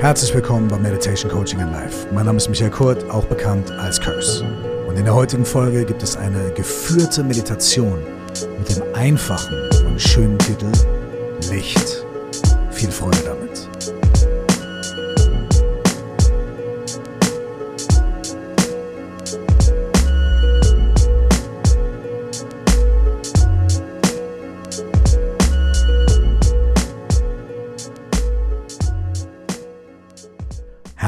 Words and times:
Herzlich 0.00 0.34
willkommen 0.34 0.68
bei 0.68 0.78
Meditation 0.78 1.30
Coaching 1.30 1.58
in 1.58 1.72
Life. 1.72 2.06
Mein 2.12 2.26
Name 2.26 2.36
ist 2.36 2.50
Michael 2.50 2.70
Kurt, 2.70 3.08
auch 3.08 3.24
bekannt 3.24 3.70
als 3.72 3.98
Curse. 3.98 4.44
Und 4.86 4.98
in 4.98 5.06
der 5.06 5.14
heutigen 5.14 5.44
Folge 5.44 5.86
gibt 5.86 6.02
es 6.02 6.18
eine 6.18 6.52
geführte 6.52 7.24
Meditation 7.24 7.98
mit 8.58 8.76
dem 8.76 8.82
einfachen 8.94 9.56
und 9.86 9.98
schönen 9.98 10.38
Titel 10.38 10.70
Licht. 11.50 12.04
Viel 12.70 12.90
Freude 12.90 13.20
damit. 13.24 13.45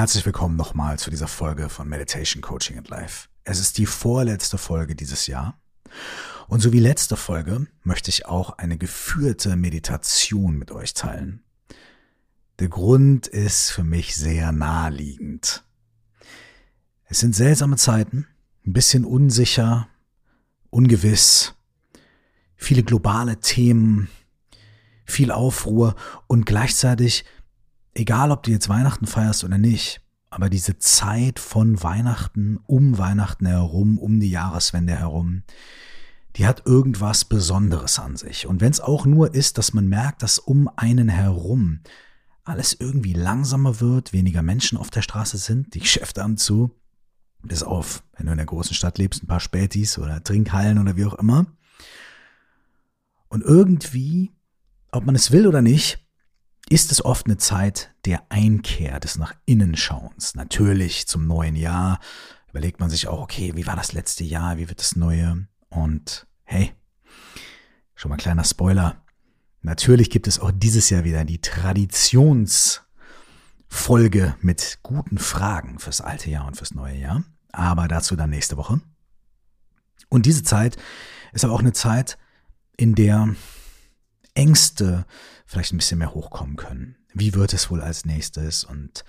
Herzlich 0.09 0.25
willkommen 0.25 0.57
nochmal 0.57 0.99
zu 0.99 1.11
dieser 1.11 1.29
Folge 1.29 1.69
von 1.69 1.87
Meditation 1.87 2.41
Coaching 2.41 2.79
and 2.79 2.89
Life. 2.89 3.29
Es 3.45 3.61
ist 3.61 3.77
die 3.77 3.85
vorletzte 3.85 4.57
Folge 4.57 4.97
dieses 4.97 5.27
Jahr. 5.27 5.61
Und 6.47 6.61
so 6.61 6.73
wie 6.73 6.81
letzte 6.81 7.15
Folge 7.15 7.67
möchte 7.83 8.09
ich 8.09 8.25
auch 8.25 8.57
eine 8.57 8.79
geführte 8.79 9.55
Meditation 9.55 10.57
mit 10.57 10.71
euch 10.71 10.95
teilen. 10.95 11.43
Der 12.59 12.71
Grund 12.71 13.27
ist 13.27 13.71
für 13.71 13.85
mich 13.85 14.17
sehr 14.17 14.51
naheliegend. 14.51 15.63
Es 17.05 17.19
sind 17.19 17.37
seltsame 17.37 17.77
Zeiten, 17.77 18.27
ein 18.67 18.73
bisschen 18.73 19.05
unsicher, 19.05 19.89
ungewiss, 20.71 21.53
viele 22.57 22.83
globale 22.83 23.41
Themen, 23.41 24.09
viel 25.05 25.31
Aufruhr 25.31 25.97
und 26.29 26.47
gleichzeitig 26.47 27.27
egal 27.95 28.31
ob 28.31 28.43
du 28.43 28.51
jetzt 28.51 28.69
Weihnachten 28.69 29.07
feierst 29.07 29.45
oder 29.45 29.59
nicht, 29.59 30.01
aber 30.31 30.51
diese 30.51 30.79
Zeit 30.79 31.39
von 31.39 31.83
Weihnachten, 31.83 32.59
um 32.67 32.99
Weihnachten 32.99 33.47
herum, 33.47 33.99
um 33.99 34.21
die 34.21 34.31
Jahreswende 34.31 34.95
herum, 34.95 35.43
die 36.37 36.47
hat 36.47 36.67
irgendwas 36.67 37.25
Besonderes 37.25 37.99
an 37.99 38.17
sich. 38.17 38.47
Und 38.47 38.61
wenn 38.61 38.71
es 38.71 38.81
auch 38.81 39.07
nur 39.07 39.35
ist, 39.35 39.59
dass 39.59 39.73
man 39.73 39.89
merkt, 39.89 40.23
dass 40.23 40.39
um 40.39 40.69
einen 40.77 41.09
herum 41.09 41.81
alles 42.45 42.77
irgendwie 42.79 43.13
langsamer 43.13 43.81
wird, 43.81 44.13
weniger 44.13 44.43
Menschen 44.43 44.79
auf 44.79 44.91
der 44.91 45.03
Straße 45.03 45.39
sind, 45.39 45.75
die 45.75 45.81
Geschäfte 45.81 46.23
haben 46.23 46.37
zu, 46.37 46.71
bis 47.43 47.63
auf, 47.63 48.03
wenn 48.17 48.27
du 48.27 48.33
in 48.33 48.39
der 48.39 48.47
großen 48.47 48.75
Stadt 48.75 48.99
lebst, 48.99 49.23
ein 49.23 49.27
paar 49.27 49.41
Spätis 49.41 49.99
oder 49.99 50.23
Trinkhallen 50.23 50.79
oder 50.79 50.97
wie 50.97 51.05
auch 51.05 51.15
immer. 51.15 51.47
Und 53.29 53.43
irgendwie, 53.43 54.33
ob 54.91 55.07
man 55.07 55.15
es 55.15 55.31
will 55.31 55.47
oder 55.47 55.63
nicht, 55.63 56.08
ist 56.69 56.93
es 56.93 57.05
oft 57.05 57.27
eine 57.27 57.39
Zeit 57.39 57.95
der 58.05 58.23
Einkehr, 58.31 59.01
des 59.01 59.17
nach 59.17 59.35
innen 59.47 59.77
Schauens. 59.77 60.35
Natürlich 60.35 61.07
zum 61.07 61.27
neuen 61.27 61.57
Jahr 61.57 61.99
überlegt 62.51 62.81
man 62.81 62.91
sich 62.91 63.09
auch, 63.09 63.21
okay, 63.21 63.53
wie 63.55 63.67
war 63.67 63.77
das 63.77 63.93
letzte 63.93 64.25
Jahr, 64.25 64.59
wie 64.59 64.69
wird 64.69 64.81
das 64.81 64.97
neue? 64.97 65.47
Und 65.69 66.27
hey, 66.45 66.73
schon 67.95 68.11
mal 68.11 68.17
kleiner 68.17 68.45
Spoiler. 68.45 69.03
Natürlich 69.63 70.11
gibt 70.11 70.27
es 70.27 70.39
auch 70.39 70.53
dieses 70.55 70.91
Jahr 70.91 71.05
wieder 71.05 71.25
die 71.25 71.41
Traditionsfolge 71.41 74.37
mit 74.41 74.79
guten 74.83 75.19
Fragen 75.19 75.79
fürs 75.79 76.01
alte 76.01 76.31
Jahr 76.31 76.47
und 76.47 76.57
fürs 76.57 76.75
neue 76.75 76.97
Jahr. 76.97 77.25
Aber 77.53 77.89
dazu 77.89 78.15
dann 78.15 78.31
nächste 78.31 78.57
Woche. 78.57 78.81
Und 80.09 80.27
diese 80.27 80.43
Zeit 80.43 80.77
ist 81.33 81.45
aber 81.45 81.55
auch 81.55 81.61
eine 81.61 81.73
Zeit, 81.73 82.19
in 82.77 82.95
der 82.95 83.35
Ängste 84.35 85.05
vielleicht 85.49 85.73
ein 85.73 85.79
bisschen 85.79 85.99
mehr 85.99 86.15
hochkommen 86.15 86.57
können. 86.57 86.97
Wie 87.15 87.35
wird 87.35 87.55
es 87.55 87.71
wohl 87.71 87.81
als 87.81 88.05
nächstes? 88.05 88.65
Und 88.65 89.03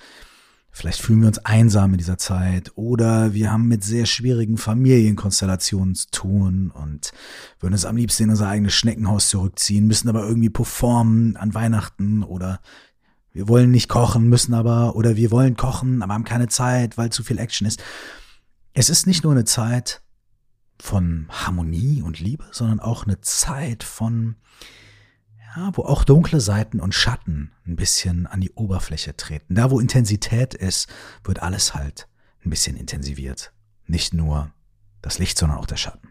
vielleicht 0.72 1.02
fühlen 1.02 1.20
wir 1.20 1.28
uns 1.28 1.40
einsam 1.40 1.92
in 1.92 1.98
dieser 1.98 2.18
Zeit 2.18 2.72
oder 2.76 3.34
wir 3.34 3.52
haben 3.52 3.68
mit 3.68 3.84
sehr 3.84 4.06
schwierigen 4.06 4.58
Familienkonstellationen 4.58 5.96
zu 5.96 6.10
tun 6.12 6.72
und 6.72 7.12
würden 7.60 7.74
uns 7.74 7.84
am 7.84 7.98
liebsten 7.98 8.24
in 8.24 8.30
unser 8.30 8.48
eigenes 8.48 8.74
Schneckenhaus 8.74 9.28
zurückziehen, 9.30 9.86
müssen 9.86 10.08
aber 10.08 10.26
irgendwie 10.26 10.50
performen 10.50 11.36
an 11.36 11.54
Weihnachten 11.54 12.24
oder 12.24 12.62
wir 13.34 13.50
wollen 13.50 13.70
nicht 13.70 13.90
kochen, 13.90 14.30
müssen 14.30 14.54
aber, 14.54 14.96
oder 14.96 15.18
wir 15.18 15.32
wollen 15.32 15.58
kochen, 15.58 16.02
aber 16.02 16.14
haben 16.14 16.24
keine 16.24 16.48
Zeit, 16.48 16.98
weil 16.98 17.12
zu 17.12 17.22
viel 17.22 17.38
Action 17.38 17.68
ist. 17.68 17.84
Es 18.74 18.90
ist 18.90 19.08
nicht 19.08 19.24
nur 19.24 19.34
eine 19.34 19.46
Zeit 19.46 20.02
von 20.80 21.28
Harmonie 21.30 22.02
und 22.02 22.22
Liebe, 22.22 22.46
sondern 22.52 22.80
auch 22.80 23.06
eine 23.06 23.20
Zeit 23.20 23.84
von 23.84 24.36
ja, 25.56 25.72
wo 25.74 25.84
auch 25.84 26.04
dunkle 26.04 26.42
Seiten 26.42 26.80
und 26.80 26.94
Schatten 26.94 27.52
ein 27.66 27.76
bisschen 27.76 28.28
an 28.28 28.42
die 28.42 28.52
Oberfläche 28.52 29.16
treten. 29.16 29.56
Da, 29.56 29.72
wo 29.72 29.80
Intensität 29.80 30.54
ist, 30.54 30.88
wird 31.24 31.42
alles 31.42 31.74
halt 31.74 32.08
ein 32.44 32.50
bisschen 32.50 32.78
intensiviert. 32.78 33.54
Nicht 33.86 34.14
nur 34.14 34.52
das 35.02 35.20
Licht, 35.20 35.38
sondern 35.38 35.58
auch 35.58 35.66
der 35.66 35.78
Schatten. 35.78 36.10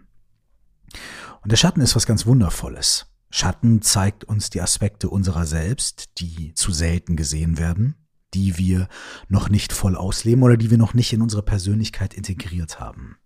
Und 1.42 1.52
der 1.52 1.56
Schatten 1.56 1.80
ist 1.80 1.94
was 1.94 2.06
ganz 2.06 2.26
Wundervolles. 2.26 3.06
Schatten 3.30 3.82
zeigt 3.82 4.24
uns 4.24 4.50
die 4.50 4.60
Aspekte 4.60 5.08
unserer 5.08 5.46
selbst, 5.46 6.18
die 6.18 6.54
zu 6.54 6.72
selten 6.72 7.16
gesehen 7.16 7.58
werden, 7.58 7.94
die 8.34 8.56
wir 8.56 8.88
noch 9.28 9.48
nicht 9.48 9.72
voll 9.72 9.96
ausleben 9.96 10.42
oder 10.42 10.56
die 10.56 10.70
wir 10.70 10.78
noch 10.78 10.94
nicht 10.94 11.12
in 11.12 11.22
unsere 11.22 11.42
Persönlichkeit 11.42 12.14
integriert 12.14 12.80
haben. 12.80 13.18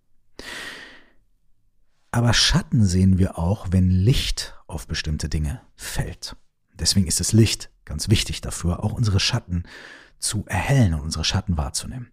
Aber 2.13 2.35
Schatten 2.35 2.85
sehen 2.85 3.19
wir 3.19 3.39
auch, 3.39 3.69
wenn 3.71 3.91
Licht 3.91 4.55
auf 4.67 4.87
bestimmte 4.87 5.31
Dinge 5.31 5.63
fällt. 5.75 6.37
Deswegen 6.75 7.07
ist 7.07 7.21
das 7.21 7.33
Licht 7.33 7.71
ganz 7.87 8.11
wichtig 8.11 8.43
dafür, 8.43 8.85
auch 8.85 8.93
unsere 8.93 9.19
Schatten 9.19 9.65
zu 10.19 10.45
erhellen 10.47 10.93
und 10.95 11.01
unsere 11.01 11.25
Schatten 11.25 11.57
wahrzunehmen. 11.57 12.13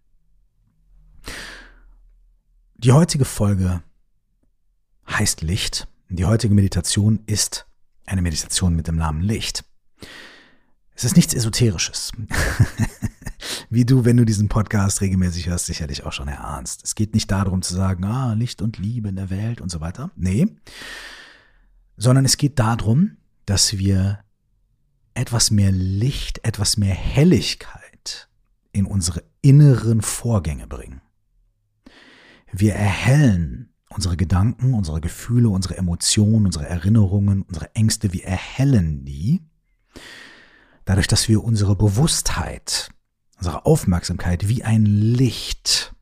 Die 2.76 2.92
heutige 2.92 3.26
Folge 3.26 3.82
heißt 5.06 5.42
Licht. 5.42 5.86
Die 6.08 6.24
heutige 6.24 6.54
Meditation 6.54 7.20
ist 7.26 7.66
eine 8.06 8.22
Meditation 8.22 8.74
mit 8.74 8.88
dem 8.88 8.96
Namen 8.96 9.20
Licht. 9.20 9.64
Es 10.94 11.04
ist 11.04 11.16
nichts 11.16 11.34
Esoterisches. 11.34 12.12
wie 13.70 13.84
du, 13.84 14.04
wenn 14.04 14.16
du 14.16 14.24
diesen 14.24 14.48
Podcast 14.48 15.00
regelmäßig 15.00 15.48
hörst, 15.48 15.66
sicherlich 15.66 16.04
auch 16.04 16.12
schon 16.12 16.28
erahnst. 16.28 16.82
Es 16.84 16.94
geht 16.94 17.14
nicht 17.14 17.30
darum 17.30 17.62
zu 17.62 17.74
sagen, 17.74 18.04
ah, 18.04 18.34
Licht 18.34 18.62
und 18.62 18.78
Liebe 18.78 19.08
in 19.08 19.16
der 19.16 19.30
Welt 19.30 19.60
und 19.60 19.70
so 19.70 19.80
weiter. 19.80 20.10
Nee. 20.16 20.48
Sondern 21.96 22.24
es 22.24 22.36
geht 22.36 22.58
darum, 22.58 23.16
dass 23.46 23.78
wir 23.78 24.20
etwas 25.14 25.50
mehr 25.50 25.72
Licht, 25.72 26.44
etwas 26.44 26.76
mehr 26.76 26.94
Helligkeit 26.94 28.28
in 28.72 28.86
unsere 28.86 29.22
inneren 29.42 30.00
Vorgänge 30.00 30.66
bringen. 30.66 31.00
Wir 32.52 32.74
erhellen 32.74 33.70
unsere 33.90 34.16
Gedanken, 34.16 34.74
unsere 34.74 35.00
Gefühle, 35.00 35.48
unsere 35.48 35.76
Emotionen, 35.76 36.46
unsere 36.46 36.66
Erinnerungen, 36.68 37.42
unsere 37.42 37.74
Ängste, 37.74 38.12
wir 38.12 38.24
erhellen 38.24 39.04
die, 39.04 39.42
dadurch, 40.84 41.08
dass 41.08 41.28
wir 41.28 41.42
unsere 41.42 41.76
Bewusstheit 41.76 42.90
unsere 43.40 43.64
Aufmerksamkeit 43.64 44.48
wie 44.48 44.64
ein 44.64 44.84
Licht 44.84 45.94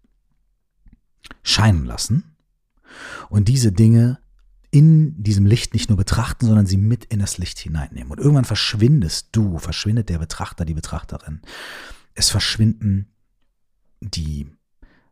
scheinen 1.45 1.85
lassen 1.85 2.37
und 3.31 3.47
diese 3.49 3.71
Dinge 3.71 4.19
in 4.71 5.23
diesem 5.23 5.47
Licht 5.47 5.73
nicht 5.73 5.89
nur 5.89 5.97
betrachten, 5.97 6.47
sondern 6.47 6.67
sie 6.67 6.77
mit 6.77 7.07
in 7.07 7.21
das 7.21 7.39
Licht 7.39 7.59
hineinnehmen. 7.59 8.11
Und 8.11 8.19
irgendwann 8.19 8.45
verschwindest 8.45 9.29
du, 9.33 9.59
verschwindet 9.59 10.09
der 10.09 10.19
Betrachter, 10.19 10.65
die 10.65 10.75
Betrachterin. 10.75 11.41
Es 12.15 12.29
verschwinden 12.29 13.07
die 14.01 14.51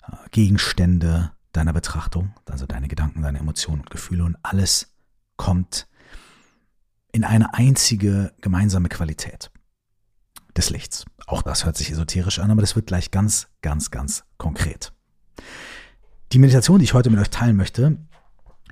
äh, 0.03 0.29
Gegenstände 0.33 1.33
deiner 1.53 1.73
Betrachtung, 1.73 2.35
also 2.45 2.67
deine 2.67 2.89
Gedanken, 2.89 3.23
deine 3.23 3.39
Emotionen 3.39 3.83
und 3.83 3.91
Gefühle 3.91 4.25
und 4.25 4.37
alles 4.43 4.95
kommt 5.37 5.87
in 7.13 7.25
eine 7.25 7.55
einzige 7.55 8.35
gemeinsame 8.43 8.89
Qualität 8.89 9.51
des 10.57 10.71
Lichts. 10.71 11.05
Auch 11.27 11.43
das 11.43 11.65
hört 11.65 11.77
sich 11.77 11.91
esoterisch 11.91 12.39
an, 12.39 12.51
aber 12.51 12.61
das 12.61 12.77
wird 12.77 12.87
gleich 12.87 13.11
ganz, 13.11 13.49
ganz, 13.63 13.91
ganz 13.91 14.25
konkret. 14.39 14.93
Die 16.33 16.39
Meditation, 16.39 16.79
die 16.79 16.85
ich 16.85 16.95
heute 16.95 17.11
mit 17.11 17.21
euch 17.21 17.31
teilen 17.31 17.57
möchte, 17.57 17.99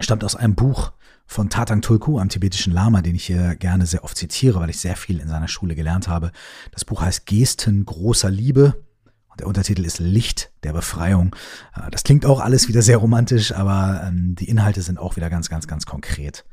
stammt 0.00 0.24
aus 0.24 0.36
einem 0.36 0.54
Buch 0.54 0.92
von 1.26 1.50
Tatang 1.50 1.80
Tulku, 1.80 2.18
einem 2.18 2.28
tibetischen 2.28 2.72
Lama, 2.72 3.00
den 3.00 3.14
ich 3.14 3.26
hier 3.26 3.56
gerne 3.56 3.86
sehr 3.86 4.04
oft 4.04 4.16
zitiere, 4.16 4.60
weil 4.60 4.70
ich 4.70 4.78
sehr 4.78 4.96
viel 4.96 5.20
in 5.20 5.28
seiner 5.28 5.48
Schule 5.48 5.74
gelernt 5.74 6.08
habe. 6.08 6.32
Das 6.72 6.84
Buch 6.84 7.00
heißt 7.00 7.26
Gesten 7.26 7.84
großer 7.84 8.30
Liebe 8.30 8.84
und 9.28 9.40
der 9.40 9.46
Untertitel 9.46 9.84
ist 9.84 9.98
Licht 9.98 10.52
der 10.62 10.72
Befreiung. 10.72 11.34
Äh, 11.74 11.90
das 11.90 12.04
klingt 12.04 12.26
auch 12.26 12.40
alles 12.40 12.68
wieder 12.68 12.82
sehr 12.82 12.98
romantisch, 12.98 13.52
aber 13.52 14.04
ähm, 14.06 14.34
die 14.34 14.48
Inhalte 14.48 14.82
sind 14.82 14.98
auch 14.98 15.16
wieder 15.16 15.30
ganz, 15.30 15.48
ganz, 15.48 15.66
ganz 15.66 15.86
konkret. 15.86 16.44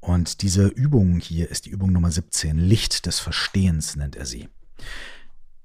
Und 0.00 0.42
diese 0.42 0.66
Übung 0.66 1.20
hier 1.20 1.50
ist 1.50 1.66
die 1.66 1.70
Übung 1.70 1.92
Nummer 1.92 2.10
17, 2.10 2.58
Licht 2.58 3.06
des 3.06 3.20
Verstehens 3.20 3.96
nennt 3.96 4.16
er 4.16 4.26
sie. 4.26 4.48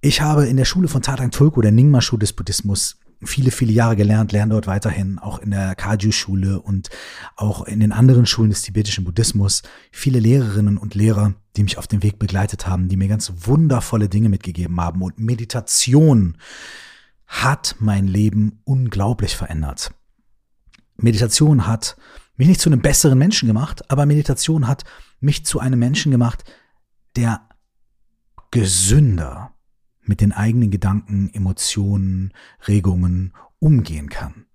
Ich 0.02 0.22
habe 0.22 0.46
in 0.46 0.58
der 0.58 0.66
Schule 0.66 0.88
von 0.88 1.02
Tatang 1.02 1.32
Tulku, 1.32 1.62
der 1.62 1.72
Nyingma-Schule 1.72 2.20
des 2.20 2.34
Buddhismus, 2.34 2.98
viele, 3.24 3.52
viele 3.52 3.72
Jahre 3.72 3.96
gelernt, 3.96 4.32
lerne 4.32 4.54
dort 4.54 4.68
weiterhin, 4.68 5.20
auch 5.20 5.40
in 5.40 5.52
der 5.52 5.76
Kaju-Schule 5.76 6.62
und 6.62 6.90
auch 7.36 7.66
in 7.66 7.80
den 7.80 7.92
anderen 7.92 8.26
Schulen 8.26 8.50
des 8.50 8.62
tibetischen 8.62 9.04
Buddhismus. 9.04 9.64
Viele 9.92 10.20
Lehrerinnen 10.20 10.78
und 10.78 10.96
Lehrer, 10.96 11.34
die 11.56 11.64
mich 11.64 11.78
auf 11.78 11.88
dem 11.88 12.04
Weg 12.04 12.20
begleitet 12.20 12.68
haben, 12.68 12.88
die 12.88 12.98
mir 12.98 13.08
ganz 13.08 13.32
wundervolle 13.36 14.10
Dinge 14.10 14.30
mitgegeben 14.30 14.80
haben. 14.80 15.02
Und 15.02 15.20
Meditation 15.20 16.38
hat 17.28 17.76
mein 17.80 18.08
Leben 18.08 18.60
unglaublich 18.64 19.36
verändert. 19.36 19.92
Meditation 20.98 21.68
hat 21.68 21.98
mich 22.38 22.48
nicht 22.48 22.62
zu 22.62 22.70
einem 22.70 22.82
besseren 22.82 23.18
Menschen 23.18 23.48
gemacht, 23.48 23.90
aber 23.90 24.06
Meditation 24.06 24.68
hat 24.68 24.84
mich 25.20 25.46
zu 25.46 25.60
einem 25.60 25.80
Menschen 25.80 26.12
gemacht, 26.12 26.44
der 27.16 27.42
gesünder 28.56 29.54
mit 30.02 30.22
den 30.22 30.32
eigenen 30.32 30.72
Gedanken, 30.72 31.30
Emotionen, 31.34 32.32
Regungen 32.68 33.34
umgehen 33.60 34.08
kann. 34.08 34.46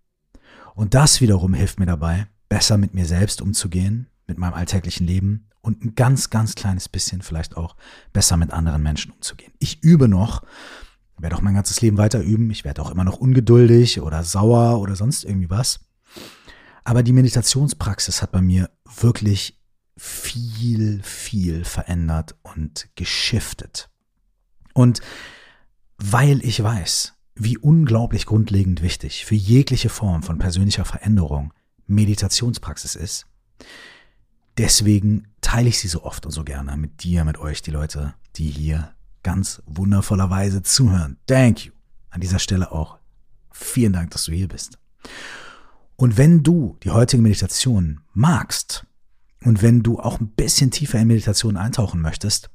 Und 0.75 0.95
das 0.95 1.21
wiederum 1.21 1.53
hilft 1.53 1.79
mir 1.79 1.85
dabei, 1.85 2.27
besser 2.49 2.79
mit 2.79 2.95
mir 2.95 3.05
selbst 3.05 3.43
umzugehen, 3.43 4.07
mit 4.27 4.39
meinem 4.39 4.55
alltäglichen 4.55 5.07
Leben 5.07 5.49
und 5.61 5.85
ein 5.85 5.95
ganz, 5.97 6.31
ganz 6.31 6.55
kleines 6.55 6.89
bisschen 6.89 7.21
vielleicht 7.21 7.59
auch 7.59 7.77
besser 8.15 8.39
mit 8.39 8.53
anderen 8.53 8.83
Menschen 8.83 9.13
umzugehen. 9.13 9.53
Ich 9.59 9.83
übe 9.83 10.09
noch, 10.09 10.45
werde 11.19 11.37
auch 11.37 11.43
mein 11.43 11.55
ganzes 11.55 11.83
Leben 11.83 11.99
weiter 11.99 12.23
üben. 12.23 12.51
Ich 12.51 12.65
werde 12.65 12.81
auch 12.81 12.91
immer 12.91 13.05
noch 13.05 13.19
ungeduldig 13.19 14.01
oder 14.01 14.25
sauer 14.25 14.81
oder 14.81 14.97
sonst 14.97 15.25
irgendwie 15.25 15.51
was. 15.51 15.81
Aber 16.85 17.03
die 17.03 17.13
Meditationspraxis 17.13 18.23
hat 18.23 18.33
bei 18.33 18.41
mir 18.41 18.71
wirklich 18.99 19.60
viel, 20.03 21.03
viel 21.03 21.63
verändert 21.67 22.35
und 22.41 22.89
geschiftet. 22.95 23.91
Und 24.73 25.03
weil 25.99 26.43
ich 26.43 26.63
weiß, 26.63 27.13
wie 27.35 27.59
unglaublich 27.59 28.25
grundlegend 28.25 28.81
wichtig 28.81 29.27
für 29.27 29.35
jegliche 29.35 29.91
Form 29.91 30.23
von 30.23 30.39
persönlicher 30.39 30.87
Veränderung 30.87 31.53
Meditationspraxis 31.87 32.95
ist, 32.95 33.27
deswegen 34.57 35.29
teile 35.43 35.69
ich 35.69 35.79
sie 35.79 35.89
so 35.89 36.03
oft 36.03 36.25
und 36.25 36.33
so 36.33 36.45
gerne 36.45 36.79
mit 36.79 37.03
dir, 37.03 37.27
mit 37.27 37.37
euch, 37.37 37.61
die 37.61 37.71
Leute, 37.71 38.15
die 38.37 38.49
hier 38.49 38.95
ganz 39.23 39.63
wundervollerweise 39.67 40.63
zuhören. 40.63 41.19
Thank 41.27 41.67
you. 41.67 41.73
An 42.09 42.23
dieser 42.23 42.39
Stelle 42.39 42.73
auch 42.73 42.97
vielen 43.53 43.93
Dank, 43.93 44.13
dass 44.13 44.25
du 44.25 44.33
hier 44.33 44.49
bist. 44.49 44.79
Und 45.97 46.17
wenn 46.17 46.43
du 46.43 46.79
die 46.83 46.91
heutige 46.91 47.23
Meditation 47.23 48.01
magst 48.15 48.87
und 49.45 49.63
wenn 49.63 49.83
du 49.83 49.99
auch 49.99 50.21
ein 50.21 50.29
bisschen 50.29 50.71
tiefer 50.71 50.99
in 50.99 51.09
Meditation 51.09 51.57
eintauchen 51.57 52.01
möchtest, 52.01 52.51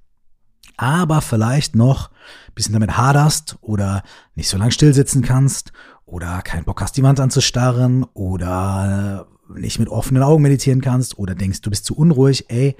aber 0.78 1.22
vielleicht 1.22 1.76
noch 1.76 2.10
ein 2.48 2.54
bisschen 2.54 2.74
damit 2.74 2.98
haderst 2.98 3.58
oder 3.62 4.04
nicht 4.36 4.50
so 4.50 4.58
lange 4.58 4.72
stillsitzen 4.72 5.22
kannst 5.22 5.72
oder 6.06 6.42
keinen 6.42 6.66
Bock 6.66 6.82
hast, 6.82 6.98
die 6.98 7.04
Wand 7.04 7.20
anzustarren 7.20 8.04
oder 8.14 9.28
nicht 9.54 9.80
mit 9.80 9.90
offenen 9.90 10.24
Augen 10.24 10.44
meditieren 10.44 10.82
kannst 10.82 11.18
oder 11.18 11.36
denkst, 11.36 11.62
du 11.62 11.70
bist 11.70 11.86
zu 11.86 11.96
unruhig, 11.96 12.46
ey, 12.50 12.76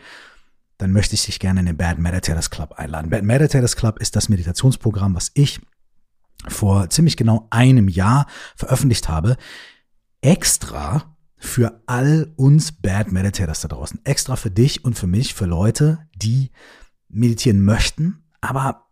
dann 0.78 0.92
möchte 0.92 1.16
ich 1.16 1.26
dich 1.26 1.40
gerne 1.40 1.62
in 1.62 1.66
den 1.68 1.78
Bad 1.78 2.00
Meditators 2.00 2.50
Club 2.50 2.74
einladen. 2.74 3.10
Bad 3.10 3.24
Meditators 3.24 3.76
Club 3.76 4.00
ist 4.00 4.16
das 4.16 4.30
Meditationsprogramm, 4.30 5.16
was 5.16 5.32
ich 5.34 5.62
vor 6.48 6.90
ziemlich 6.90 7.18
genau 7.18 7.48
einem 7.50 7.88
Jahr 7.88 8.28
veröffentlicht 8.56 9.08
habe. 9.08 9.38
Extra 10.22 11.15
für 11.46 11.82
all 11.86 12.34
uns 12.36 12.72
Bad 12.72 13.12
Meditators 13.12 13.62
da 13.62 13.68
draußen. 13.68 14.00
Extra 14.04 14.36
für 14.36 14.52
dich 14.52 14.84
und 14.84 14.98
für 14.98 15.08
mich, 15.08 15.34
für 15.34 15.46
Leute, 15.46 16.00
die 16.16 16.52
meditieren 17.10 17.62
möchten, 17.62 18.24
aber 18.42 18.86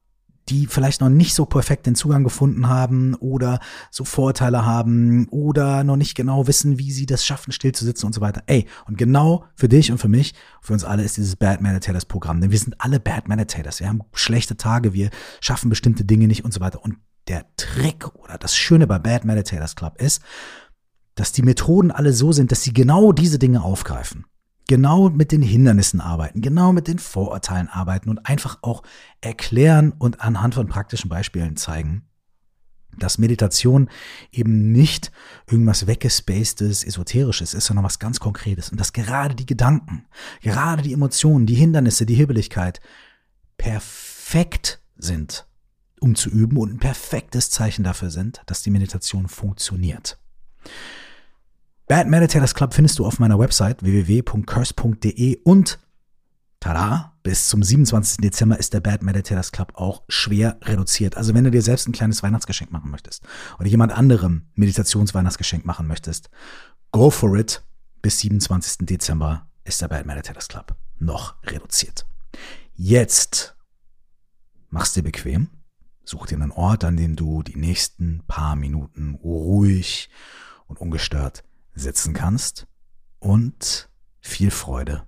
die 0.49 0.67
vielleicht 0.67 0.99
noch 0.99 1.09
nicht 1.09 1.33
so 1.33 1.45
perfekt 1.45 1.85
den 1.85 1.95
Zugang 1.95 2.23
gefunden 2.23 2.67
haben 2.67 3.15
oder 3.15 3.59
so 3.91 4.03
Vorteile 4.03 4.65
haben 4.65 5.27
oder 5.29 5.83
noch 5.83 5.95
nicht 5.95 6.15
genau 6.15 6.47
wissen, 6.47 6.77
wie 6.79 6.91
sie 6.91 7.05
das 7.05 7.25
schaffen, 7.25 7.53
still 7.53 7.71
zu 7.71 7.85
sitzen 7.85 8.07
und 8.07 8.13
so 8.13 8.21
weiter. 8.21 8.43
Ey, 8.47 8.67
und 8.85 8.97
genau 8.97 9.45
für 9.55 9.69
dich 9.69 9.91
und 9.91 9.99
für 9.99 10.09
mich, 10.09 10.33
für 10.61 10.73
uns 10.73 10.83
alle 10.83 11.03
ist 11.03 11.15
dieses 11.17 11.37
Bad 11.37 11.61
Meditators 11.61 12.05
Programm, 12.05 12.41
denn 12.41 12.51
wir 12.51 12.59
sind 12.59 12.75
alle 12.79 12.99
Bad 12.99 13.29
Meditators. 13.29 13.79
Wir 13.79 13.87
haben 13.87 14.01
schlechte 14.13 14.57
Tage, 14.57 14.93
wir 14.93 15.09
schaffen 15.39 15.69
bestimmte 15.69 16.03
Dinge 16.03 16.27
nicht 16.27 16.43
und 16.43 16.53
so 16.53 16.59
weiter. 16.59 16.83
Und 16.83 16.97
der 17.29 17.45
Trick 17.55 18.13
oder 18.15 18.37
das 18.37 18.55
Schöne 18.55 18.85
bei 18.85 18.99
Bad 18.99 19.23
Meditators 19.23 19.77
Club 19.77 20.01
ist, 20.01 20.21
dass 21.15 21.31
die 21.31 21.43
Methoden 21.43 21.91
alle 21.91 22.13
so 22.13 22.31
sind, 22.31 22.51
dass 22.51 22.63
sie 22.63 22.73
genau 22.73 23.11
diese 23.11 23.39
Dinge 23.39 23.63
aufgreifen 23.63 24.25
genau 24.67 25.09
mit 25.09 25.31
den 25.31 25.41
Hindernissen 25.41 26.01
arbeiten, 26.01 26.41
genau 26.41 26.73
mit 26.73 26.87
den 26.87 26.99
Vorurteilen 26.99 27.67
arbeiten 27.67 28.09
und 28.09 28.25
einfach 28.25 28.59
auch 28.61 28.83
erklären 29.21 29.93
und 29.97 30.21
anhand 30.21 30.55
von 30.55 30.67
praktischen 30.67 31.09
Beispielen 31.09 31.57
zeigen, 31.57 32.07
dass 32.97 33.17
Meditation 33.17 33.89
eben 34.31 34.71
nicht 34.71 35.11
irgendwas 35.49 35.87
weggespacedes, 35.87 36.83
esoterisches 36.83 37.53
ist, 37.53 37.65
sondern 37.65 37.85
was 37.85 37.99
ganz 37.99 38.19
Konkretes. 38.19 38.69
Und 38.69 38.79
dass 38.79 38.93
gerade 38.93 39.35
die 39.35 39.45
Gedanken, 39.45 40.05
gerade 40.41 40.83
die 40.83 40.93
Emotionen, 40.93 41.45
die 41.45 41.55
Hindernisse, 41.55 42.05
die 42.05 42.15
Hibbeligkeit 42.15 42.81
perfekt 43.57 44.81
sind, 44.95 45.47
um 45.99 46.15
zu 46.15 46.29
üben 46.29 46.57
und 46.57 46.71
ein 46.71 46.79
perfektes 46.79 47.49
Zeichen 47.49 47.83
dafür 47.83 48.11
sind, 48.11 48.41
dass 48.45 48.61
die 48.61 48.71
Meditation 48.71 49.27
funktioniert. 49.27 50.19
Bad 51.87 52.07
Meditators 52.07 52.55
Club 52.55 52.73
findest 52.73 52.97
du 52.97 53.05
auf 53.05 53.19
meiner 53.19 53.37
Website 53.37 53.83
www.curse.de 53.83 55.41
und 55.43 55.79
tada, 56.61 57.17
bis 57.23 57.49
zum 57.49 57.61
27. 57.61 58.17
Dezember 58.17 58.57
ist 58.57 58.73
der 58.73 58.79
Bad 58.79 59.03
Meditators 59.03 59.51
Club 59.51 59.73
auch 59.75 60.03
schwer 60.07 60.57
reduziert. 60.61 61.17
Also 61.17 61.33
wenn 61.33 61.43
du 61.43 61.51
dir 61.51 61.61
selbst 61.61 61.85
ein 61.85 61.91
kleines 61.91 62.23
Weihnachtsgeschenk 62.23 62.71
machen 62.71 62.89
möchtest 62.89 63.27
oder 63.59 63.67
jemand 63.67 63.91
anderem 63.91 64.47
Meditationsweihnachtsgeschenk 64.55 65.65
machen 65.65 65.87
möchtest, 65.87 66.29
go 66.91 67.09
for 67.09 67.35
it. 67.35 67.61
Bis 68.01 68.19
27. 68.19 68.85
Dezember 68.85 69.49
ist 69.65 69.81
der 69.81 69.89
Bad 69.89 70.05
Meditators 70.05 70.47
Club 70.47 70.75
noch 70.99 71.35
reduziert. 71.43 72.05
Jetzt 72.75 73.57
mach's 74.69 74.93
dir 74.93 75.03
bequem. 75.03 75.49
Such 76.05 76.27
dir 76.27 76.35
einen 76.35 76.51
Ort, 76.51 76.85
an 76.85 76.95
dem 76.95 77.17
du 77.17 77.43
die 77.43 77.57
nächsten 77.57 78.23
paar 78.25 78.55
Minuten 78.55 79.15
ruhig 79.15 80.09
und 80.67 80.79
ungestört 80.79 81.43
sitzen 81.75 82.13
kannst 82.13 82.67
und 83.19 83.89
viel 84.19 84.51
Freude 84.51 85.07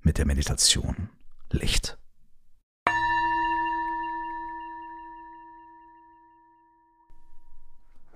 mit 0.00 0.18
der 0.18 0.26
Meditation 0.26 1.10
Licht. 1.50 1.98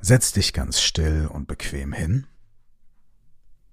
Setz 0.01 0.33
dich 0.33 0.53
ganz 0.53 0.81
still 0.81 1.27
und 1.27 1.47
bequem 1.47 1.93
hin. 1.93 2.27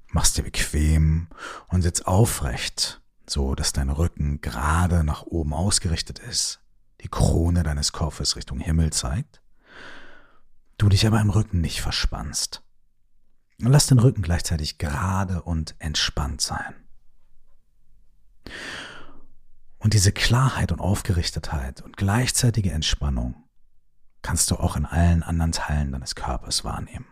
Mach's 0.09 0.33
dir 0.33 0.43
bequem 0.43 1.29
und 1.67 1.81
sitz 1.81 2.01
aufrecht, 2.01 3.01
so 3.27 3.55
dass 3.55 3.73
dein 3.73 3.89
Rücken 3.89 4.41
gerade 4.41 5.03
nach 5.03 5.23
oben 5.23 5.53
ausgerichtet 5.53 6.19
ist, 6.19 6.61
die 7.01 7.07
Krone 7.07 7.63
deines 7.63 7.91
Kopfes 7.91 8.35
Richtung 8.35 8.59
Himmel 8.59 8.91
zeigt. 8.91 9.41
Du 10.77 10.89
dich 10.89 11.07
aber 11.07 11.21
im 11.21 11.29
Rücken 11.29 11.61
nicht 11.61 11.81
verspannst. 11.81 12.61
Lass 13.59 13.87
den 13.87 13.99
Rücken 13.99 14.21
gleichzeitig 14.21 14.77
gerade 14.77 15.41
und 15.41 15.75
entspannt 15.79 16.41
sein. 16.41 16.75
Und 19.79 19.93
diese 19.93 20.11
Klarheit 20.11 20.71
und 20.71 20.79
Aufgerichtetheit 20.79 21.81
und 21.81 21.97
gleichzeitige 21.97 22.71
Entspannung 22.71 23.35
kannst 24.21 24.51
du 24.51 24.55
auch 24.57 24.75
in 24.75 24.85
allen 24.85 25.23
anderen 25.23 25.51
Teilen 25.51 25.91
deines 25.91 26.15
Körpers 26.15 26.63
wahrnehmen. 26.63 27.05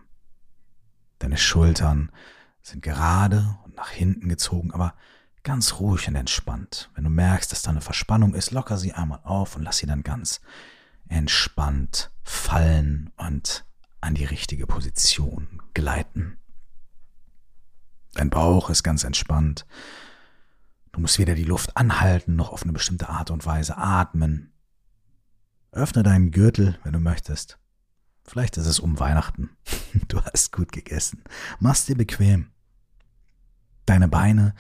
Deine 1.19 1.37
Schultern 1.37 2.11
sind 2.61 2.81
gerade 2.81 3.57
und 3.63 3.75
nach 3.75 3.89
hinten 3.89 4.29
gezogen, 4.29 4.71
aber 4.71 4.95
ganz 5.43 5.79
ruhig 5.79 6.07
und 6.07 6.15
entspannt. 6.15 6.89
Wenn 6.95 7.03
du 7.03 7.09
merkst, 7.09 7.51
dass 7.51 7.61
da 7.61 7.71
eine 7.71 7.81
Verspannung 7.81 8.33
ist, 8.33 8.51
locker 8.51 8.77
sie 8.77 8.93
einmal 8.93 9.19
auf 9.23 9.55
und 9.55 9.63
lass 9.63 9.77
sie 9.77 9.85
dann 9.85 10.03
ganz 10.03 10.41
entspannt 11.07 12.11
fallen 12.23 13.11
und 13.17 13.64
an 14.05 14.13
die 14.15 14.25
richtige 14.25 14.67
Position 14.67 15.61
gleiten. 15.73 16.37
Dein 18.13 18.29
Bauch 18.29 18.69
ist 18.69 18.83
ganz 18.83 19.03
entspannt. 19.03 19.65
Du 20.91 21.01
musst 21.01 21.19
weder 21.19 21.35
die 21.35 21.43
Luft 21.43 21.75
anhalten 21.75 22.35
noch 22.35 22.51
auf 22.51 22.63
eine 22.63 22.71
bestimmte 22.71 23.09
Art 23.09 23.31
und 23.31 23.45
Weise 23.45 23.77
atmen. 23.77 24.53
Öffne 25.71 26.03
deinen 26.03 26.31
Gürtel, 26.31 26.79
wenn 26.83 26.93
du 26.93 26.99
möchtest. 26.99 27.57
Vielleicht 28.23 28.57
ist 28.57 28.67
es 28.67 28.79
um 28.79 28.99
Weihnachten. 28.99 29.49
Du 30.07 30.21
hast 30.21 30.51
gut 30.51 30.71
gegessen. 30.71 31.23
Mach's 31.59 31.85
dir 31.85 31.95
bequem. 31.95 32.51
Deine 33.85 34.09
Beine 34.09 34.53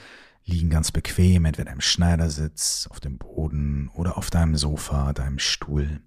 liegen 0.45 0.69
ganz 0.69 0.91
bequem, 0.91 1.45
entweder 1.45 1.71
im 1.71 1.81
Schneidersitz, 1.81 2.87
auf 2.89 2.99
dem 2.99 3.17
Boden 3.17 3.89
oder 3.93 4.17
auf 4.17 4.29
deinem 4.29 4.55
Sofa, 4.55 5.11
deinem 5.13 5.39
Stuhl. 5.39 6.01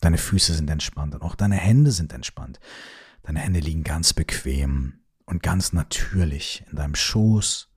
Deine 0.00 0.18
Füße 0.18 0.54
sind 0.54 0.70
entspannt 0.70 1.14
und 1.14 1.22
auch 1.22 1.34
deine 1.34 1.56
Hände 1.56 1.90
sind 1.90 2.12
entspannt. 2.12 2.60
Deine 3.22 3.40
Hände 3.40 3.60
liegen 3.60 3.82
ganz 3.82 4.12
bequem 4.12 5.00
und 5.24 5.42
ganz 5.42 5.72
natürlich 5.72 6.64
in 6.70 6.76
deinem 6.76 6.94
Schoß 6.94 7.68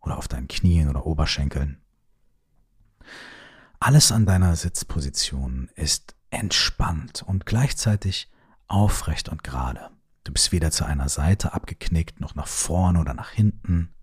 oder 0.00 0.18
auf 0.18 0.28
deinen 0.28 0.48
Knien 0.48 0.88
oder 0.88 1.06
Oberschenkeln. 1.06 1.80
Alles 3.78 4.12
an 4.12 4.26
deiner 4.26 4.56
Sitzposition 4.56 5.70
ist 5.74 6.14
entspannt 6.30 7.22
und 7.26 7.46
gleichzeitig 7.46 8.30
aufrecht 8.66 9.28
und 9.28 9.42
gerade. 9.42 9.90
Du 10.24 10.32
bist 10.32 10.52
weder 10.52 10.70
zu 10.70 10.84
einer 10.84 11.08
Seite 11.08 11.54
abgeknickt, 11.54 12.20
noch 12.20 12.34
nach 12.34 12.46
vorne 12.46 13.00
oder 13.00 13.14
nach 13.14 13.30
hinten. 13.30 13.94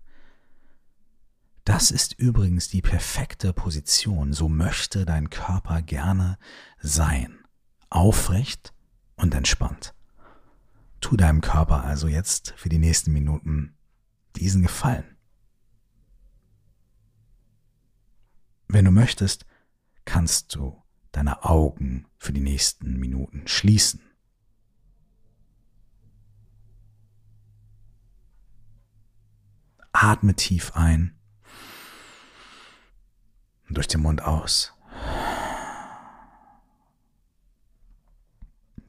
Das 1.64 1.90
ist 1.90 2.14
übrigens 2.14 2.68
die 2.68 2.82
perfekte 2.82 3.52
Position. 3.52 4.32
So 4.32 4.48
möchte 4.48 5.04
dein 5.04 5.30
Körper 5.30 5.82
gerne 5.82 6.38
sein. 6.80 7.37
Aufrecht 7.90 8.72
und 9.16 9.34
entspannt. 9.34 9.94
Tu 11.00 11.16
deinem 11.16 11.40
Körper 11.40 11.84
also 11.84 12.08
jetzt 12.08 12.54
für 12.56 12.68
die 12.68 12.78
nächsten 12.78 13.12
Minuten 13.12 13.76
diesen 14.36 14.62
Gefallen. 14.62 15.16
Wenn 18.68 18.84
du 18.84 18.90
möchtest, 18.90 19.46
kannst 20.04 20.54
du 20.54 20.82
deine 21.12 21.44
Augen 21.44 22.06
für 22.18 22.32
die 22.32 22.40
nächsten 22.40 22.98
Minuten 22.98 23.48
schließen. 23.48 24.02
Atme 29.92 30.34
tief 30.34 30.72
ein 30.74 31.18
und 33.68 33.76
durch 33.76 33.88
den 33.88 34.02
Mund 34.02 34.22
aus. 34.22 34.72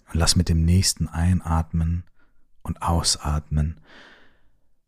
Und 0.10 0.20
lass 0.20 0.36
mit 0.36 0.50
dem 0.50 0.66
nächsten 0.66 1.08
Einatmen 1.08 2.04
und 2.62 2.82
Ausatmen 2.82 3.80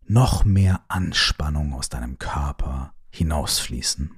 noch 0.04 0.44
mehr 0.44 0.82
Anspannung 0.88 1.74
aus 1.74 1.90
deinem 1.90 2.18
Körper 2.18 2.94
hinausfließen. 3.12 4.12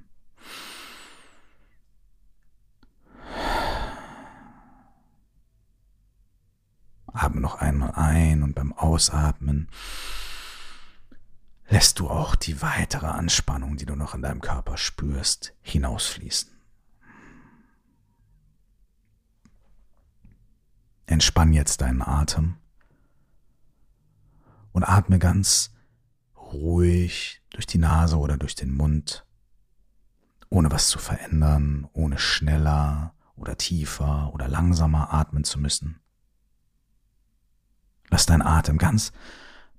Atme 7.06 7.40
noch 7.40 7.56
einmal 7.56 7.92
ein 7.92 8.42
und 8.42 8.54
beim 8.54 8.72
Ausatmen 8.72 9.68
lässt 11.68 12.00
du 12.00 12.08
auch 12.10 12.34
die 12.34 12.60
weitere 12.60 13.06
Anspannung, 13.06 13.76
die 13.76 13.86
du 13.86 13.94
noch 13.94 14.14
in 14.14 14.22
deinem 14.22 14.40
Körper 14.40 14.76
spürst, 14.76 15.54
hinausfließen. 15.62 16.53
Entspann 21.06 21.52
jetzt 21.52 21.80
deinen 21.80 22.02
Atem 22.02 22.56
und 24.72 24.84
atme 24.84 25.18
ganz 25.18 25.72
ruhig 26.36 27.42
durch 27.50 27.66
die 27.66 27.78
Nase 27.78 28.18
oder 28.18 28.36
durch 28.36 28.54
den 28.54 28.74
Mund, 28.74 29.26
ohne 30.48 30.70
was 30.70 30.88
zu 30.88 30.98
verändern, 30.98 31.88
ohne 31.92 32.18
schneller 32.18 33.14
oder 33.36 33.56
tiefer 33.56 34.32
oder 34.32 34.48
langsamer 34.48 35.12
atmen 35.12 35.44
zu 35.44 35.58
müssen. 35.58 36.00
Lass 38.10 38.26
dein 38.26 38.42
Atem 38.42 38.78
ganz 38.78 39.12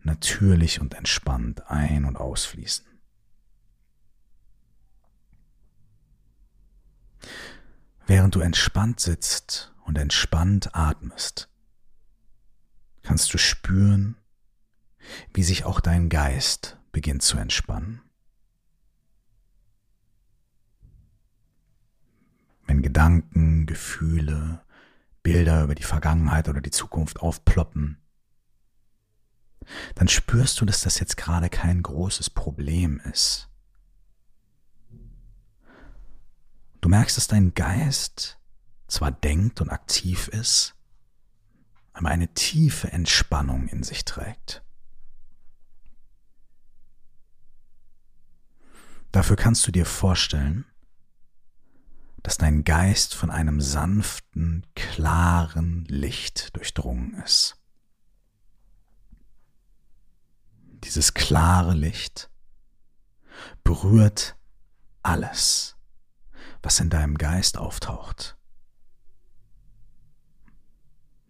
natürlich 0.04 0.80
und 0.82 0.94
entspannt 0.94 1.70
ein- 1.70 2.06
und 2.06 2.18
ausfließen. 2.18 2.86
Während 8.08 8.36
du 8.36 8.40
entspannt 8.40 9.00
sitzt 9.00 9.74
und 9.86 9.98
entspannt 9.98 10.76
atmest, 10.76 11.50
kannst 13.04 13.34
du 13.34 13.38
spüren, 13.38 14.18
wie 15.34 15.44
sich 15.44 15.64
auch 15.64 15.80
dein 15.80 16.10
Geist 16.10 16.78
beginnt 16.92 17.22
zu 17.22 17.38
entspannen. 17.38 18.02
Wenn 22.66 22.82
Gedanken, 22.82 23.68
Gefühle, 23.68 24.64
Bilder 25.22 25.64
über 25.64 25.76
die 25.76 25.84
Vergangenheit 25.84 26.50
oder 26.50 26.62
die 26.62 26.72
Zukunft 26.72 27.20
aufploppen, 27.20 28.02
dann 29.96 30.08
spürst 30.08 30.60
du, 30.60 30.66
dass 30.66 30.82
das 30.82 31.00
jetzt 31.00 31.18
gerade 31.18 31.50
kein 31.50 31.82
großes 31.82 32.30
Problem 32.32 33.00
ist. 33.12 33.50
Du 36.82 36.90
merkst, 36.90 37.18
dass 37.18 37.28
dein 37.28 37.54
Geist 37.54 38.40
zwar 38.88 39.12
denkt 39.12 39.62
und 39.62 39.70
aktiv 39.70 40.28
ist, 40.28 40.76
aber 41.94 42.10
eine 42.10 42.34
tiefe 42.34 42.92
Entspannung 42.92 43.68
in 43.68 43.84
sich 43.84 44.06
trägt. 44.06 44.64
Dafür 49.12 49.36
kannst 49.36 49.66
du 49.66 49.72
dir 49.72 49.86
vorstellen, 49.86 50.66
dass 52.22 52.38
dein 52.38 52.64
Geist 52.64 53.16
von 53.16 53.30
einem 53.30 53.62
sanften, 53.62 54.66
klaren 54.76 55.86
Licht 55.86 56.56
durchdrungen 56.56 57.14
ist. 57.24 57.58
dieses 60.86 61.14
klare 61.14 61.74
Licht 61.74 62.30
berührt 63.64 64.38
alles, 65.02 65.76
was 66.62 66.80
in 66.80 66.90
deinem 66.90 67.18
Geist 67.18 67.58
auftaucht. 67.58 68.38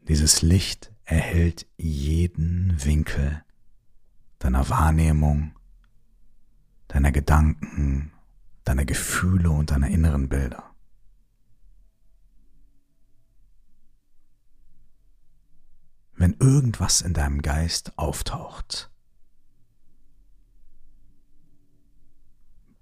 Dieses 0.08 0.44
Licht 0.44 0.92
erhält 1.06 1.66
jeden 1.78 2.84
Winkel 2.84 3.44
deiner 4.38 4.70
Wahrnehmung, 4.70 5.56
deiner 6.88 7.12
Gedanken, 7.12 8.12
deiner 8.66 8.86
Gefühle 8.86 9.50
und 9.50 9.72
deiner 9.72 9.88
inneren 9.88 10.30
Bilder. 10.30 10.76
Wenn 16.14 16.36
irgendwas 16.40 17.02
in 17.02 17.16
deinem 17.16 17.42
Geist 17.42 17.98
auftaucht, 17.98 18.92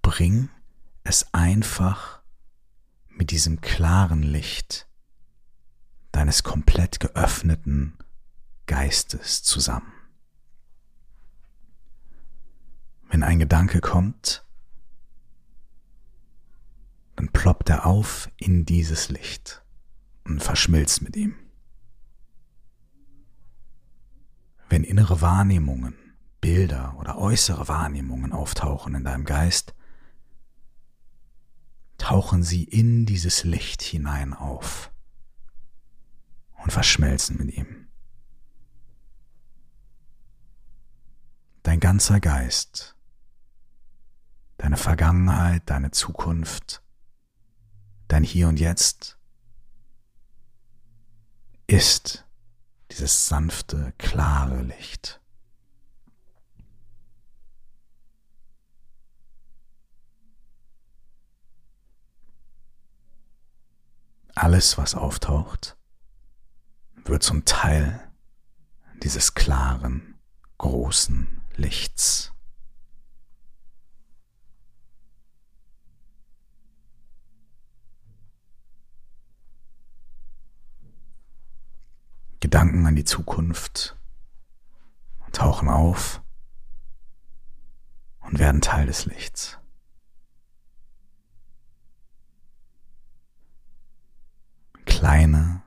bring 0.02 0.50
es 1.06 1.34
einfach 1.34 2.22
mit 3.08 3.32
diesem 3.32 3.62
klaren 3.62 4.24
Licht 4.24 4.88
deines 6.14 6.44
komplett 6.44 7.02
geöffneten 7.02 7.98
Geistes 8.68 9.44
zusammen. 9.44 9.92
Wenn 13.10 13.24
ein 13.24 13.40
Gedanke 13.40 13.82
kommt, 13.82 14.46
dann 17.16 17.30
ploppt 17.30 17.70
er 17.70 17.86
auf 17.86 18.30
in 18.38 18.66
dieses 18.66 19.10
Licht 19.10 19.64
und 20.24 20.42
verschmilzt 20.42 21.02
mit 21.02 21.16
ihm. 21.16 21.36
Wenn 24.70 24.84
innere 24.84 25.22
Wahrnehmungen, 25.22 25.96
Bilder 26.42 26.96
oder 26.98 27.18
äußere 27.18 27.68
Wahrnehmungen 27.68 28.32
auftauchen 28.34 28.96
in 28.96 29.04
deinem 29.04 29.26
Geist, 29.26 29.74
tauchen 31.98 32.44
sie 32.44 32.64
in 32.64 33.06
dieses 33.06 33.44
Licht 33.44 33.82
hinein 33.82 34.34
auf 34.34 34.93
und 36.64 36.72
verschmelzen 36.72 37.38
mit 37.38 37.54
ihm. 37.56 37.88
Dein 41.62 41.80
ganzer 41.80 42.20
Geist, 42.20 42.96
deine 44.58 44.78
Vergangenheit, 44.78 45.64
deine 45.66 45.92
Zukunft, 45.92 46.82
dein 48.08 48.24
Hier 48.24 48.48
und 48.48 48.60
Jetzt 48.60 49.18
ist 51.68 52.26
dieses 52.92 53.28
sanfte, 53.28 53.94
klare 53.98 54.62
Licht. 54.62 55.20
Alles, 64.36 64.78
was 64.78 64.96
auftaucht, 64.96 65.78
wird 67.06 67.24
zum 67.24 67.46
Teil 67.46 68.00
dieses 69.04 69.34
klaren, 69.34 70.16
großen 70.58 71.42
Lichts. 71.56 72.32
Gedanken 82.40 82.86
an 82.86 82.96
die 82.96 83.06
Zukunft 83.06 83.98
tauchen 85.32 85.70
auf 85.70 86.22
und 88.22 88.38
werden 88.38 88.62
Teil 88.62 88.86
des 88.86 89.06
Lichts. 89.06 89.58
kleine, 95.04 95.63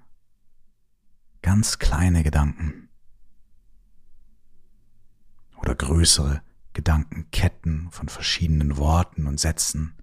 ganz 1.47 1.79
kleine 1.79 2.25
Gedanken 2.25 2.88
oder 5.59 5.76
größere 5.76 6.43
Gedankenketten 6.73 7.88
von 7.93 8.09
verschiedenen 8.09 8.79
Worten 8.79 9.29
und 9.29 9.38
Sätzen 9.38 9.95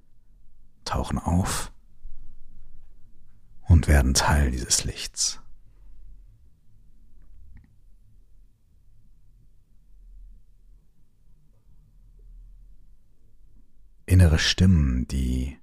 tauchen 0.86 1.20
auf 1.20 1.74
und 3.64 3.90
werden 3.90 4.14
Teil 4.14 4.52
dieses 4.52 4.86
Lichts. 4.86 5.42
Innere 14.06 14.40
Stimmen, 14.40 15.10
die 15.10 15.60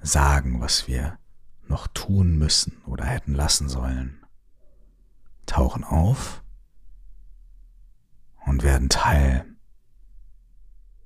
sagen, 0.00 0.60
was 0.60 0.86
wir 0.86 1.18
noch 1.66 1.88
tun 1.88 2.38
müssen 2.38 2.80
oder 2.84 3.04
hätten 3.04 3.34
lassen 3.34 3.68
sollen 3.68 4.20
tauchen 5.50 5.82
auf 5.82 6.44
und 8.46 8.62
werden 8.62 8.88
Teil 8.88 9.56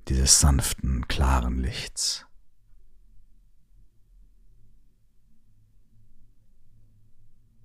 dieses 0.08 0.38
sanften, 0.38 1.08
klaren 1.08 1.58
Lichts. 1.58 2.26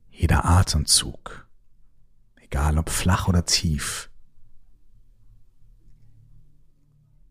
Jeder 0.10 0.46
Atemzug, 0.46 1.50
egal 2.38 2.78
ob 2.78 2.90
flach 2.90 3.28
oder 3.28 3.46
tief, 3.46 4.10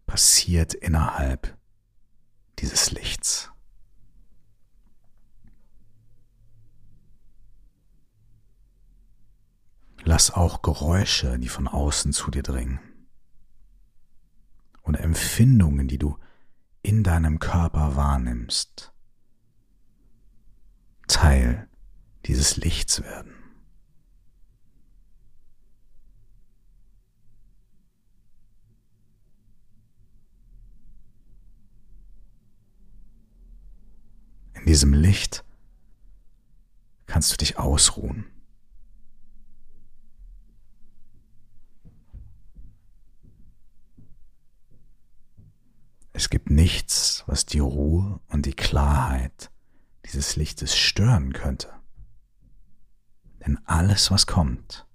passiert 0.07 0.75
innerhalb 0.75 1.57
dieses 2.59 2.91
Lichts. 2.91 3.51
Lass 10.09 10.31
auch 10.31 10.63
Geräusche, 10.63 11.39
die 11.39 11.51
von 11.51 11.69
außen 11.69 12.15
zu 12.15 12.31
dir 12.31 12.43
dringen, 12.43 12.81
oder 14.83 15.01
Empfindungen, 15.01 15.87
die 15.87 15.99
du 15.99 16.17
in 16.81 17.05
deinem 17.05 17.41
Körper 17.41 17.95
wahrnimmst, 17.95 18.95
Teil 21.09 21.69
dieses 22.25 22.57
Lichts 22.57 23.03
werden. 23.03 23.35
In 34.55 34.65
diesem 34.65 34.95
Licht 34.95 35.45
kannst 37.05 37.31
du 37.31 37.37
dich 37.37 37.59
ausruhen. 37.59 38.25
Es 46.19 46.31
gibt 46.31 46.51
nichts, 46.69 47.25
was 47.27 47.47
die 47.47 47.61
Ruhe 47.61 48.21
und 48.29 48.45
die 48.45 48.53
Klarheit 48.53 49.51
dieses 50.05 50.37
Lichtes 50.37 50.77
stören 50.77 51.33
könnte. 51.33 51.73
Denn 53.41 53.59
alles, 53.65 54.11
was 54.11 54.27
kommt, 54.27 54.87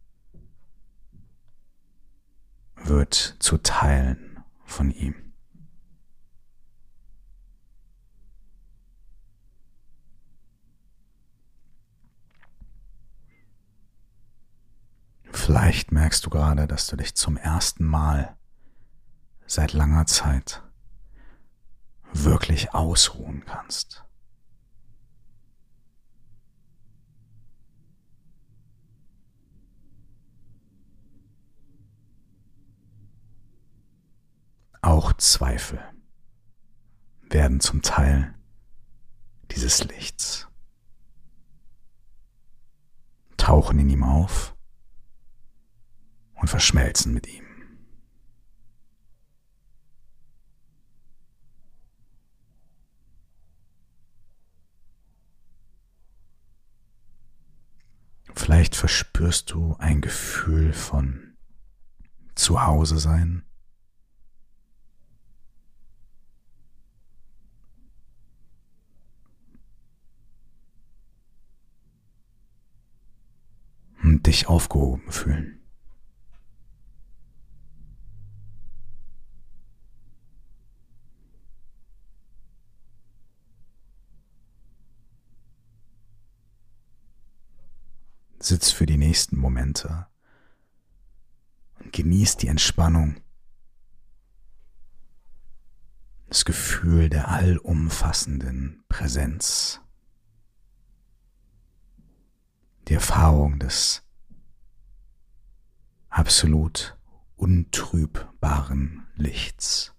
wird 2.76 3.38
zu 3.40 3.58
Teilen 3.58 4.44
von 4.66 4.92
ihm. 4.92 5.16
Vielleicht 15.32 15.92
merkst 15.92 16.24
du 16.24 16.30
gerade, 16.30 16.68
dass 16.68 16.86
du 16.86 16.98
dich 16.98 17.16
zum 17.16 17.36
ersten 17.36 17.84
Mal 17.84 18.38
seit 19.48 19.74
langer 19.74 20.06
Zeit 20.06 20.62
wirklich 22.14 22.74
ausruhen 22.74 23.44
kannst. 23.46 24.04
Auch 34.82 35.14
Zweifel 35.14 35.80
werden 37.22 37.62
zum 37.62 37.82
Teil 37.82 38.36
dieses 39.52 39.84
Lichts, 39.86 40.48
tauchen 43.38 43.80
in 43.80 43.90
ihm 43.90 44.04
auf 44.04 44.56
und 46.34 46.50
verschmelzen 46.50 47.14
mit 47.14 47.28
ihm. 47.28 47.43
Vielleicht 58.54 58.76
verspürst 58.76 59.50
du 59.50 59.76
ein 59.80 60.00
Gefühl 60.00 60.74
von 60.74 61.34
Zuhause 62.36 63.00
sein. 63.00 63.42
Und 74.04 74.28
dich 74.28 74.46
aufgehoben 74.46 75.12
fühlen. 75.12 75.63
Sitz 88.46 88.72
für 88.72 88.86
die 88.86 88.98
nächsten 88.98 89.38
Momente 89.38 90.06
und 91.80 91.94
genieß 91.94 92.36
die 92.36 92.48
Entspannung, 92.50 93.22
das 96.28 96.44
Gefühl 96.44 97.10
der 97.10 97.30
allumfassenden 97.30 98.84
Präsenz, 98.90 99.80
die 102.90 102.96
Erfahrung 102.96 103.60
des 103.60 104.04
absolut 106.10 106.98
untrübbaren 107.38 109.08
Lichts. 109.16 109.96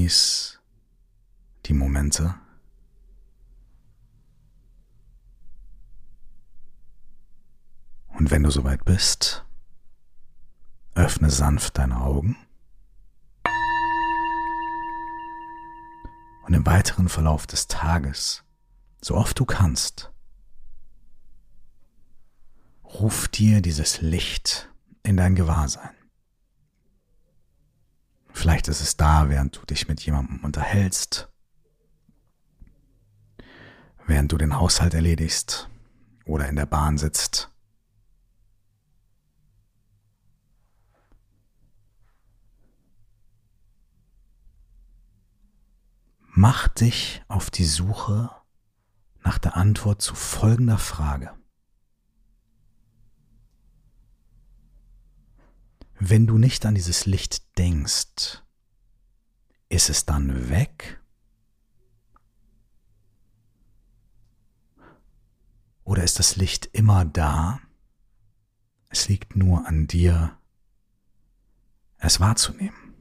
Genieß 0.00 0.58
die 1.66 1.74
Momente. 1.74 2.34
Und 8.08 8.30
wenn 8.30 8.42
du 8.42 8.50
soweit 8.50 8.86
bist, 8.86 9.44
öffne 10.94 11.28
sanft 11.28 11.76
deine 11.76 12.00
Augen. 12.00 12.38
Und 16.46 16.54
im 16.54 16.64
weiteren 16.64 17.10
Verlauf 17.10 17.46
des 17.46 17.68
Tages, 17.68 18.42
so 19.02 19.16
oft 19.16 19.38
du 19.38 19.44
kannst, 19.44 20.10
ruf 22.84 23.28
dir 23.28 23.60
dieses 23.60 24.00
Licht 24.00 24.70
in 25.02 25.18
dein 25.18 25.34
Gewahrsein. 25.34 25.99
Vielleicht 28.32 28.68
ist 28.68 28.80
es 28.80 28.96
da, 28.96 29.28
während 29.28 29.56
du 29.56 29.66
dich 29.66 29.88
mit 29.88 30.00
jemandem 30.00 30.44
unterhältst, 30.44 31.28
während 34.06 34.32
du 34.32 34.38
den 34.38 34.56
Haushalt 34.56 34.94
erledigst 34.94 35.68
oder 36.24 36.48
in 36.48 36.56
der 36.56 36.66
Bahn 36.66 36.98
sitzt. 36.98 37.50
Mach 46.32 46.68
dich 46.68 47.22
auf 47.28 47.50
die 47.50 47.64
Suche 47.64 48.30
nach 49.22 49.38
der 49.38 49.56
Antwort 49.56 50.00
zu 50.00 50.14
folgender 50.14 50.78
Frage. 50.78 51.34
Wenn 56.02 56.26
du 56.26 56.38
nicht 56.38 56.64
an 56.64 56.74
dieses 56.74 57.04
Licht 57.04 57.58
denkst, 57.58 58.42
ist 59.68 59.90
es 59.90 60.06
dann 60.06 60.48
weg? 60.48 60.98
Oder 65.84 66.02
ist 66.02 66.18
das 66.18 66.36
Licht 66.36 66.70
immer 66.72 67.04
da? 67.04 67.60
Es 68.88 69.08
liegt 69.08 69.36
nur 69.36 69.66
an 69.66 69.88
dir, 69.88 70.38
es 71.98 72.18
wahrzunehmen. 72.18 72.94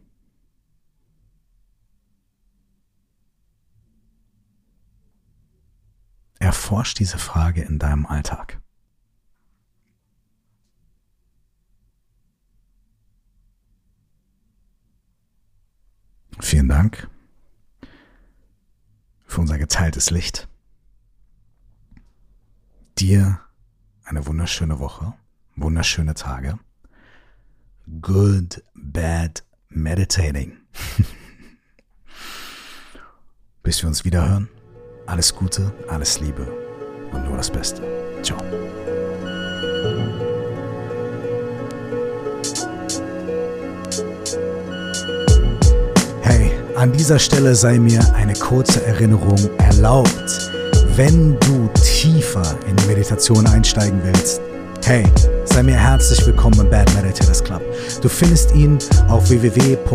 Erforsch 6.37 6.95
diese 6.95 7.17
Frage 7.17 7.61
in 7.61 7.79
deinem 7.79 8.05
Alltag. 8.05 8.58
Vielen 16.41 16.67
Dank. 16.67 17.07
für 19.29 19.41
unser 19.41 19.57
geteiltes 19.59 20.09
Licht. 20.09 20.47
Dir 22.97 23.39
eine 24.03 24.25
wunderschöne 24.25 24.79
Woche, 24.79 25.13
wunderschöne 25.55 26.15
Tage. 26.15 26.57
Good, 28.01 28.63
bad 28.73 29.43
meditating. 29.69 30.57
Bis 33.63 33.83
wir 33.83 33.87
uns 33.87 34.03
wieder 34.03 34.27
hören. 34.27 34.49
Alles 35.05 35.35
Gute, 35.35 35.71
alles 35.87 36.19
Liebe 36.19 36.45
und 37.11 37.23
nur 37.25 37.37
das 37.37 37.51
Beste. 37.51 37.83
Ciao. 38.23 38.39
An 46.79 46.91
dieser 46.93 47.19
Stelle 47.19 47.53
sei 47.55 47.77
mir 47.77 47.99
eine 48.15 48.33
kurze 48.33 48.85
Erinnerung 48.85 49.37
erlaubt. 49.57 50.49
Wenn 50.95 51.37
du 51.41 51.69
tiefer 51.83 52.55
in 52.69 52.75
die 52.77 52.85
Meditation 52.85 53.45
einsteigen 53.47 53.99
willst, 54.01 54.39
hey, 54.85 55.03
sei 55.43 55.61
mir 55.63 55.75
herzlich 55.75 56.25
willkommen 56.25 56.57
im 56.61 56.69
Bad 56.69 56.89
Meditators 56.95 57.43
Club. 57.43 57.61
Du 58.01 58.07
findest 58.07 58.55
ihn 58.55 58.79
auf 59.09 59.29
www.curse.de 59.29 59.91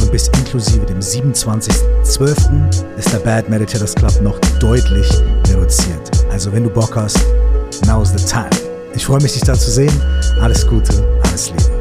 und 0.00 0.12
bis 0.12 0.28
inklusive 0.28 0.86
dem 0.86 1.00
27.12. 1.00 2.96
ist 2.96 3.12
der 3.12 3.18
Bad 3.18 3.50
Meditators 3.50 3.94
Club 3.94 4.18
noch 4.22 4.38
deutlich 4.60 5.10
reduziert. 5.48 6.10
Also 6.32 6.50
wenn 6.52 6.64
du 6.64 6.70
Bock 6.70 6.96
hast, 6.96 7.18
now's 7.86 8.14
the 8.16 8.24
time. 8.24 8.48
Ich 8.94 9.04
freue 9.04 9.20
mich, 9.20 9.34
dich 9.34 9.42
da 9.42 9.52
zu 9.52 9.70
sehen. 9.70 9.92
Alles 10.40 10.66
Gute, 10.66 11.04
alles 11.22 11.50
Liebe. 11.50 11.79